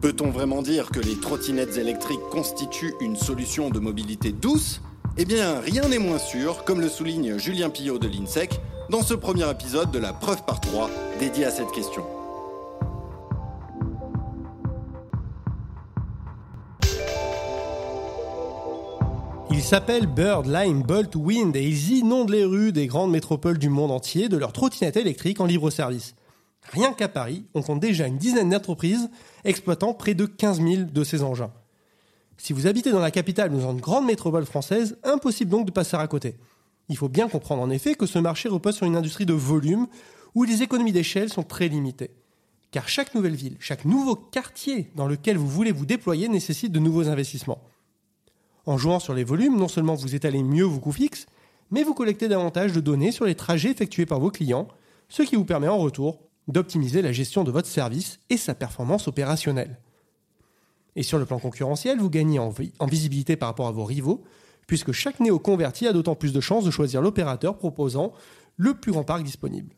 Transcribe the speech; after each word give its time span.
Peut-on 0.00 0.30
vraiment 0.30 0.62
dire 0.62 0.90
que 0.90 1.00
les 1.00 1.18
trottinettes 1.18 1.76
électriques 1.76 2.20
constituent 2.30 2.94
une 3.00 3.16
solution 3.16 3.68
de 3.68 3.80
mobilité 3.80 4.30
douce? 4.30 4.80
Eh 5.16 5.24
bien, 5.24 5.58
rien 5.58 5.88
n'est 5.88 5.98
moins 5.98 6.20
sûr, 6.20 6.62
comme 6.64 6.80
le 6.80 6.88
souligne 6.88 7.36
Julien 7.36 7.68
Pillot 7.68 7.98
de 7.98 8.06
l'INSEC 8.06 8.60
dans 8.90 9.02
ce 9.02 9.14
premier 9.14 9.50
épisode 9.50 9.90
de 9.90 9.98
la 9.98 10.12
preuve 10.12 10.44
par 10.44 10.60
3 10.60 10.88
dédié 11.18 11.46
à 11.46 11.50
cette 11.50 11.72
question. 11.72 12.04
Ils 19.50 19.62
s'appellent 19.62 20.06
Bird, 20.06 20.46
Lime, 20.46 20.84
Bolt, 20.84 21.16
Wind 21.16 21.56
et 21.56 21.64
ils 21.64 21.90
inondent 21.90 22.30
les 22.30 22.44
rues 22.44 22.70
des 22.70 22.86
grandes 22.86 23.10
métropoles 23.10 23.58
du 23.58 23.68
monde 23.68 23.90
entier 23.90 24.28
de 24.28 24.36
leurs 24.36 24.52
trottinettes 24.52 24.96
électriques 24.96 25.40
en 25.40 25.46
libre 25.46 25.70
service. 25.70 26.14
Rien 26.72 26.92
qu'à 26.92 27.08
Paris, 27.08 27.44
on 27.54 27.62
compte 27.62 27.80
déjà 27.80 28.06
une 28.06 28.18
dizaine 28.18 28.50
d'entreprises 28.50 29.08
exploitant 29.44 29.94
près 29.94 30.14
de 30.14 30.26
15 30.26 30.60
000 30.60 30.82
de 30.92 31.04
ces 31.04 31.22
engins. 31.22 31.52
Si 32.36 32.52
vous 32.52 32.66
habitez 32.66 32.92
dans 32.92 33.00
la 33.00 33.10
capitale 33.10 33.52
ou 33.52 33.60
dans 33.60 33.72
une 33.72 33.80
grande 33.80 34.06
métropole 34.06 34.46
française, 34.46 34.98
impossible 35.02 35.50
donc 35.50 35.66
de 35.66 35.72
passer 35.72 35.96
à 35.96 36.06
côté. 36.06 36.36
Il 36.88 36.96
faut 36.96 37.08
bien 37.08 37.28
comprendre 37.28 37.62
en 37.62 37.70
effet 37.70 37.94
que 37.94 38.06
ce 38.06 38.18
marché 38.18 38.48
repose 38.48 38.76
sur 38.76 38.86
une 38.86 38.96
industrie 38.96 39.26
de 39.26 39.32
volume 39.32 39.86
où 40.34 40.44
les 40.44 40.62
économies 40.62 40.92
d'échelle 40.92 41.30
sont 41.30 41.42
très 41.42 41.68
limitées. 41.68 42.10
Car 42.70 42.88
chaque 42.88 43.14
nouvelle 43.14 43.34
ville, 43.34 43.56
chaque 43.60 43.84
nouveau 43.84 44.14
quartier 44.14 44.90
dans 44.94 45.06
lequel 45.06 45.36
vous 45.36 45.48
voulez 45.48 45.72
vous 45.72 45.86
déployer 45.86 46.28
nécessite 46.28 46.70
de 46.70 46.78
nouveaux 46.78 47.08
investissements. 47.08 47.62
En 48.66 48.76
jouant 48.76 49.00
sur 49.00 49.14
les 49.14 49.24
volumes, 49.24 49.56
non 49.56 49.68
seulement 49.68 49.94
vous 49.94 50.14
étalez 50.14 50.42
mieux 50.42 50.64
vos 50.64 50.78
coûts 50.78 50.92
fixes, 50.92 51.26
mais 51.70 51.82
vous 51.82 51.94
collectez 51.94 52.28
davantage 52.28 52.72
de 52.72 52.80
données 52.80 53.12
sur 53.12 53.24
les 53.24 53.34
trajets 53.34 53.70
effectués 53.70 54.06
par 54.06 54.20
vos 54.20 54.30
clients, 54.30 54.68
ce 55.08 55.22
qui 55.22 55.36
vous 55.36 55.46
permet 55.46 55.68
en 55.68 55.78
retour 55.78 56.27
d'optimiser 56.48 57.02
la 57.02 57.12
gestion 57.12 57.44
de 57.44 57.50
votre 57.50 57.68
service 57.68 58.18
et 58.30 58.36
sa 58.36 58.54
performance 58.54 59.06
opérationnelle. 59.06 59.78
Et 60.96 61.02
sur 61.02 61.18
le 61.18 61.26
plan 61.26 61.38
concurrentiel, 61.38 61.98
vous 61.98 62.10
gagnez 62.10 62.38
en, 62.38 62.52
visibilité 62.86 63.36
par 63.36 63.50
rapport 63.50 63.68
à 63.68 63.72
vos 63.72 63.84
rivaux, 63.84 64.24
puisque 64.66 64.92
chaque 64.92 65.20
néo-converti 65.20 65.86
a 65.86 65.92
d'autant 65.92 66.16
plus 66.16 66.32
de 66.32 66.40
chances 66.40 66.64
de 66.64 66.70
choisir 66.70 67.00
l'opérateur 67.00 67.56
proposant 67.56 68.12
le 68.56 68.74
plus 68.74 68.92
grand 68.92 69.04
parc 69.04 69.22
disponible. 69.22 69.74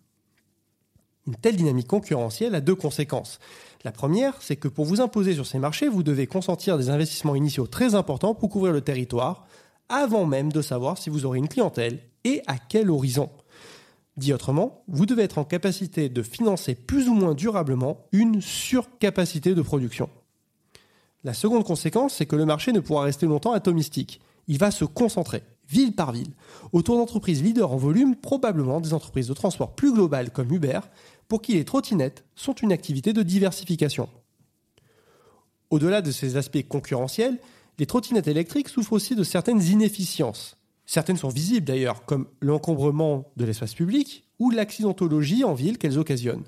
Une 1.26 1.36
telle 1.36 1.56
dynamique 1.56 1.86
concurrentielle 1.86 2.54
a 2.54 2.60
deux 2.60 2.74
conséquences. 2.74 3.38
La 3.84 3.92
première, 3.92 4.40
c'est 4.40 4.56
que 4.56 4.68
pour 4.68 4.86
vous 4.86 5.00
imposer 5.00 5.34
sur 5.34 5.46
ces 5.46 5.58
marchés, 5.58 5.88
vous 5.88 6.02
devez 6.02 6.26
consentir 6.26 6.78
des 6.78 6.88
investissements 6.88 7.34
initiaux 7.34 7.66
très 7.66 7.94
importants 7.94 8.34
pour 8.34 8.48
couvrir 8.48 8.72
le 8.72 8.80
territoire, 8.80 9.46
avant 9.88 10.24
même 10.24 10.50
de 10.50 10.62
savoir 10.62 10.96
si 10.96 11.10
vous 11.10 11.26
aurez 11.26 11.38
une 11.38 11.48
clientèle 11.48 12.00
et 12.24 12.42
à 12.46 12.56
quel 12.56 12.90
horizon. 12.90 13.28
Dit 14.16 14.32
autrement, 14.32 14.82
vous 14.88 15.06
devez 15.06 15.22
être 15.22 15.38
en 15.38 15.44
capacité 15.44 16.08
de 16.08 16.22
financer 16.22 16.74
plus 16.74 17.08
ou 17.08 17.14
moins 17.14 17.34
durablement 17.34 18.06
une 18.12 18.40
surcapacité 18.40 19.54
de 19.54 19.62
production. 19.62 20.10
La 21.22 21.34
seconde 21.34 21.64
conséquence, 21.64 22.14
c'est 22.14 22.26
que 22.26 22.36
le 22.36 22.46
marché 22.46 22.72
ne 22.72 22.80
pourra 22.80 23.04
rester 23.04 23.26
longtemps 23.26 23.52
atomistique. 23.52 24.20
Il 24.48 24.58
va 24.58 24.70
se 24.70 24.84
concentrer, 24.84 25.42
ville 25.68 25.94
par 25.94 26.12
ville, 26.12 26.32
autour 26.72 26.96
d'entreprises 26.96 27.42
leaders 27.42 27.72
en 27.72 27.76
volume, 27.76 28.16
probablement 28.16 28.80
des 28.80 28.94
entreprises 28.94 29.28
de 29.28 29.34
transport 29.34 29.74
plus 29.74 29.92
globales 29.92 30.30
comme 30.30 30.52
Uber, 30.52 30.80
pour 31.28 31.42
qui 31.42 31.54
les 31.54 31.64
trottinettes 31.64 32.24
sont 32.34 32.54
une 32.54 32.72
activité 32.72 33.12
de 33.12 33.22
diversification. 33.22 34.08
Au-delà 35.70 36.02
de 36.02 36.10
ces 36.10 36.36
aspects 36.36 36.66
concurrentiels, 36.66 37.38
les 37.78 37.86
trottinettes 37.86 38.28
électriques 38.28 38.68
souffrent 38.68 38.94
aussi 38.94 39.14
de 39.14 39.22
certaines 39.22 39.62
inefficiences. 39.62 40.56
Certaines 40.92 41.18
sont 41.18 41.28
visibles 41.28 41.66
d'ailleurs, 41.66 42.04
comme 42.04 42.26
l'encombrement 42.40 43.30
de 43.36 43.44
l'espace 43.44 43.74
public 43.74 44.24
ou 44.40 44.50
l'accidentologie 44.50 45.44
en 45.44 45.54
ville 45.54 45.78
qu'elles 45.78 46.00
occasionnent. 46.00 46.42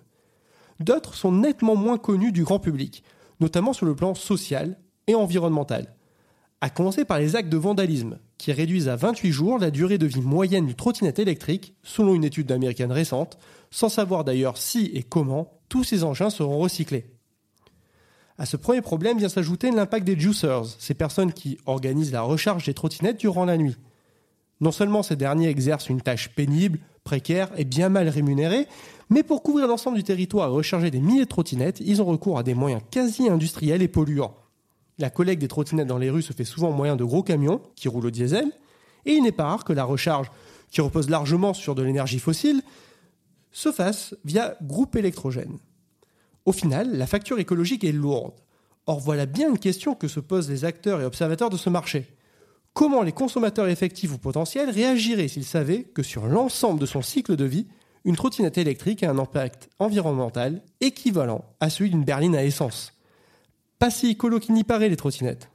D'autres 0.81 1.15
sont 1.15 1.31
nettement 1.31 1.77
moins 1.77 1.97
connues 1.97 2.33
du 2.33 2.43
grand 2.43 2.59
public, 2.59 3.05
notamment 3.39 3.73
sur 3.73 3.87
le 3.87 3.95
plan 3.95 4.17
social 4.17 4.81
et 5.07 5.15
environnemental. 5.15 5.95
À 6.61 6.71
commencer 6.71 7.05
par 7.05 7.21
les 7.21 7.37
actes 7.37 7.51
de 7.51 7.57
vandalisme, 7.57 8.19
qui 8.37 8.51
réduisent 8.51 8.89
à 8.89 8.97
28 8.97 9.31
jours 9.31 9.59
la 9.61 9.71
durée 9.71 9.97
de 9.97 10.07
vie 10.07 10.23
moyenne 10.23 10.67
d'une 10.67 10.75
trottinette 10.75 11.21
électrique, 11.21 11.77
selon 11.85 12.13
une 12.17 12.25
étude 12.25 12.51
américaine 12.51 12.91
récente, 12.91 13.39
sans 13.71 13.91
savoir 13.91 14.25
d'ailleurs 14.25 14.59
si 14.59 14.87
et 14.87 15.05
comment 15.05 15.61
tous 15.69 15.85
ces 15.85 16.03
engins 16.03 16.31
seront 16.31 16.59
recyclés. 16.59 17.07
À 18.39 18.47
ce 18.47 18.57
premier 18.57 18.83
problème 18.83 19.19
vient 19.19 19.29
s'ajouter 19.29 19.71
l'impact 19.71 20.05
des 20.05 20.19
juicers, 20.19 20.65
ces 20.81 20.95
personnes 20.95 21.33
qui 21.33 21.59
organisent 21.65 22.11
la 22.11 22.23
recharge 22.23 22.65
des 22.65 22.75
trottinettes 22.75 23.21
durant 23.21 23.45
la 23.45 23.57
nuit. 23.57 23.77
Non 24.63 24.71
seulement 24.71 25.03
ces 25.03 25.17
derniers 25.17 25.49
exercent 25.49 25.89
une 25.89 26.01
tâche 26.01 26.29
pénible, 26.29 26.79
précaire 27.03 27.51
et 27.57 27.65
bien 27.65 27.89
mal 27.89 28.09
rémunérée, 28.09 28.69
mais 29.11 29.25
pour 29.25 29.43
couvrir 29.43 29.67
l'ensemble 29.67 29.97
du 29.97 30.05
territoire 30.05 30.49
et 30.49 30.53
recharger 30.53 30.93
des 30.93 31.01
milliers 31.01 31.25
de 31.25 31.29
trottinettes, 31.29 31.81
ils 31.85 32.01
ont 32.01 32.05
recours 32.05 32.39
à 32.39 32.45
des 32.45 32.55
moyens 32.55 32.81
quasi 32.93 33.29
industriels 33.29 33.83
et 33.83 33.89
polluants. 33.89 34.37
La 34.99 35.11
collecte 35.11 35.41
des 35.41 35.49
trottinettes 35.49 35.89
dans 35.89 35.99
les 35.99 36.11
rues 36.11 36.23
se 36.23 36.33
fait 36.33 36.45
souvent 36.45 36.69
au 36.69 36.75
moyen 36.75 36.95
de 36.95 37.03
gros 37.03 37.25
camions 37.25 37.61
qui 37.75 37.89
roulent 37.89 38.07
au 38.07 38.11
diesel, 38.13 38.53
et 39.05 39.15
il 39.15 39.25
n'est 39.25 39.33
pas 39.33 39.47
rare 39.47 39.65
que 39.65 39.73
la 39.73 39.83
recharge, 39.83 40.31
qui 40.71 40.81
repose 40.81 41.11
largement 41.11 41.55
sur 41.55 41.75
de 41.75 41.83
l'énergie 41.83 42.21
fossile, 42.21 42.63
se 43.51 43.73
fasse 43.73 44.15
via 44.25 44.55
groupes 44.63 44.95
électrogènes. 44.95 45.59
Au 46.45 46.53
final, 46.53 46.97
la 46.97 47.09
facture 47.09 47.41
écologique 47.41 47.83
est 47.83 47.91
lourde. 47.91 48.35
Or 48.87 49.01
voilà 49.01 49.27
bien 49.27 49.51
une 49.51 49.59
question 49.59 49.97
que 49.97 50.07
se 50.07 50.21
posent 50.21 50.49
les 50.49 50.65
acteurs 50.65 51.01
et 51.01 51.05
observateurs 51.05 51.51
de 51.51 51.57
ce 51.57 51.69
marché. 51.69 52.07
Comment 52.75 53.03
les 53.03 53.13
consommateurs 53.13 53.69
effectifs 53.69 54.13
ou 54.13 54.19
potentiels 54.19 54.71
réagiraient 54.71 55.29
s'ils 55.29 55.45
savaient 55.45 55.83
que 55.83 56.03
sur 56.03 56.27
l'ensemble 56.27 56.81
de 56.81 56.87
son 56.87 57.03
cycle 57.03 57.37
de 57.37 57.45
vie, 57.45 57.67
une 58.05 58.17
trottinette 58.17 58.59
électrique 58.59 59.03
a 59.03 59.11
un 59.11 59.19
impact 59.19 59.69
environnemental 59.79 60.63
équivalent 60.81 61.45
à 61.61 61.69
celui 61.69 61.91
d'une 61.91 62.05
berline 62.05 62.35
à 62.35 62.45
essence 62.45 62.95
Pas 63.79 63.91
si 63.91 64.09
écolo 64.09 64.41
qu'il 64.41 64.55
n'y 64.55 64.65
paraît 64.65 64.89
les 64.89 64.97
trottinettes. 64.97 65.51